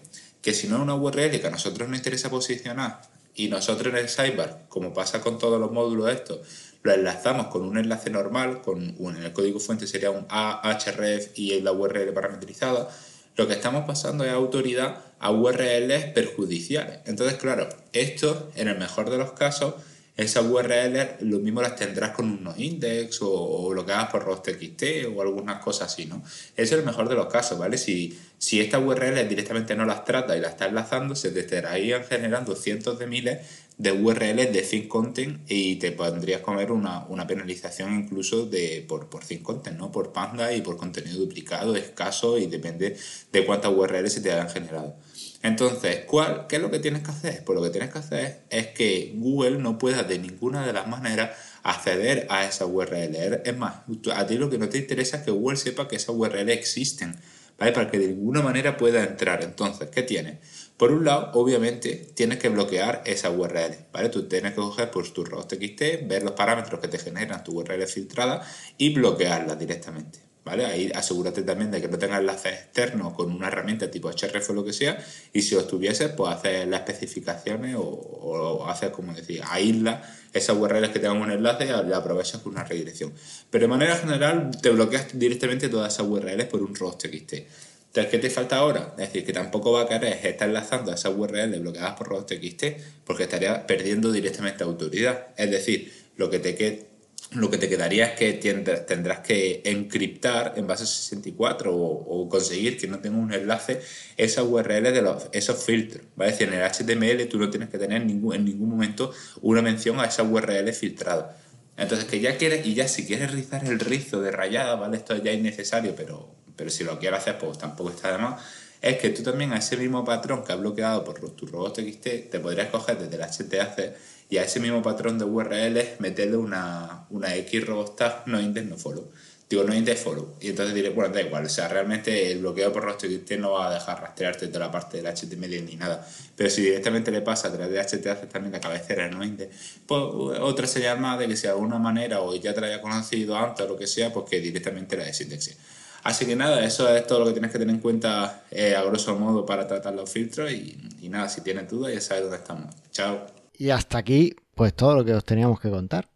[0.40, 3.00] Que si no es una URL que a nosotros nos interesa posicionar
[3.36, 6.40] y nosotros en el sidebar, como pasa con todos los módulos estos,
[6.82, 11.38] lo enlazamos con un enlace normal, con un, en el código fuente sería un ahref
[11.38, 12.88] y la URL parametrizada,
[13.36, 17.00] lo que estamos pasando es autoridad a URLs perjudiciales.
[17.04, 19.74] Entonces, claro, esto en el mejor de los casos,
[20.16, 24.24] esas URLs lo mismo las tendrás con unos index o, o lo que hagas por
[24.24, 24.82] rost.txt
[25.14, 26.22] o algunas cosas así, ¿no?
[26.24, 27.76] Ese es el mejor de los casos, ¿vale?
[27.76, 32.04] Si, si estas URLs directamente no las trata y las está enlazando, se te estarían
[32.04, 33.38] generando cientos de miles
[33.78, 39.08] de URLs de thin content y te podrías comer una, una penalización incluso de por,
[39.08, 39.92] por thin content, ¿no?
[39.92, 42.96] Por panda y por contenido duplicado, escaso y depende
[43.32, 44.96] de cuántas URLs se te hayan generado.
[45.42, 47.44] Entonces, ¿cuál, ¿qué es lo que tienes que hacer?
[47.44, 50.88] Pues lo que tienes que hacer es que Google no pueda de ninguna de las
[50.88, 53.42] maneras acceder a esa URL.
[53.44, 53.76] Es más,
[54.14, 57.16] a ti lo que no te interesa es que Google sepa que esas URL existen,
[57.58, 57.72] ¿vale?
[57.72, 59.42] Para que de ninguna manera pueda entrar.
[59.42, 60.38] Entonces, ¿qué tienes?
[60.76, 64.08] Por un lado, obviamente, tienes que bloquear esa URL, ¿vale?
[64.10, 67.86] Tú tienes que coger pues, tu rost.txt, ver los parámetros que te generan tu URL
[67.86, 70.64] filtrada y bloquearla directamente, ¿vale?
[70.64, 74.52] Ahí asegúrate también de que no tengas enlaces externos con una herramienta tipo href o
[74.54, 74.96] lo que sea
[75.32, 80.90] y si los tuvieses, pues haces las especificaciones o, o como decir, aísla esas URLs
[80.90, 83.12] que tengan un enlace y la aprovechas con una redirección.
[83.50, 87.32] Pero de manera general te bloqueas directamente todas esas URLs por un rost.txt.
[87.32, 88.94] Entonces, ¿qué te falta ahora?
[88.98, 92.64] Es decir, que tampoco va a querer estar enlazando a esas URLs bloqueadas por rost.txt
[93.04, 95.28] porque estaría perdiendo directamente autoridad.
[95.36, 96.95] Es decir, lo que te, que-
[97.32, 102.78] lo que te quedaría es que tendrás que encriptar en base 64 o, o conseguir
[102.78, 103.80] que no tenga un enlace
[104.16, 106.04] esa URL de los, esos filtros.
[106.14, 106.30] ¿vale?
[106.30, 109.12] Es decir, en el HTML tú no tienes que tener ningún, en ningún momento
[109.42, 111.36] una mención a esa URL filtrada.
[111.76, 114.96] Entonces, que ya quieres, y ya si quieres rizar el rizo de rayada, ¿vale?
[114.96, 118.40] Esto ya es innecesario, pero, pero si lo quieres hacer, pues tampoco está de más.
[118.80, 122.40] Es que tú también a ese mismo patrón que has bloqueado por tu robot.txt, te
[122.40, 123.96] podrías coger desde el HTAC
[124.28, 128.66] y a ese mismo patrón de URL meterle una, una X robot tag no index
[128.66, 129.10] no follow.
[129.48, 130.34] Digo, no hay follow.
[130.40, 131.44] Y entonces diré, bueno, da igual.
[131.44, 133.08] O sea, realmente el bloqueo por rostro
[133.38, 136.04] no va a dejar rastrearte toda la parte del HTML ni nada.
[136.34, 139.48] Pero si directamente le pasa a través de HT hace también la cabecera no inde,
[139.86, 140.02] pues
[140.40, 143.36] otra señal más de que si de alguna manera o ya te la haya conocido
[143.36, 145.56] antes o lo que sea, pues que directamente la desindexie.
[146.02, 148.82] Así que nada, eso es todo lo que tienes que tener en cuenta eh, a
[148.82, 150.50] grosso modo para tratar los filtros.
[150.50, 152.74] Y, y nada, si tienes dudas ya sabes dónde estamos.
[152.90, 153.45] Chao.
[153.58, 156.08] Y hasta aquí, pues todo lo que os teníamos que contar.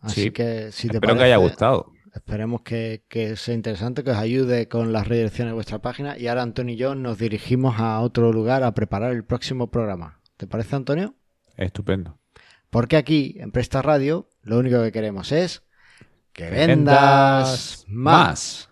[0.00, 1.92] Así que si te Espero que haya gustado.
[2.14, 3.02] Esperemos que,
[3.36, 6.16] sea interesante, que os ayude con las redirecciones de vuestra página.
[6.16, 10.20] Y ahora Antonio y yo nos dirigimos a otro lugar a preparar el próximo programa.
[10.38, 11.14] ¿Te parece, Antonio?
[11.56, 12.18] Estupendo.
[12.70, 15.62] Porque aquí, en Presta Radio, lo único que queremos es
[16.32, 18.64] que, vendas, más.